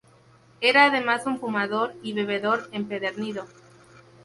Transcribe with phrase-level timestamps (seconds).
[0.61, 3.45] Era además un fumador y bebedor empedernido.